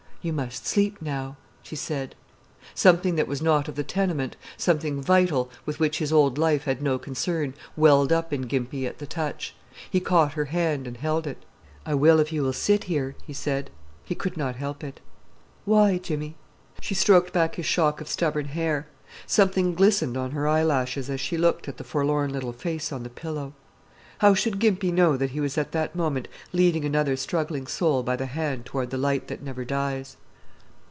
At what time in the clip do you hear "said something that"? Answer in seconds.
1.75-3.27